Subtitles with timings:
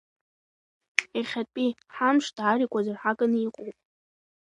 [1.19, 3.77] Ехьатәи ҳамш даара игәазырҳаганы иҟоуп.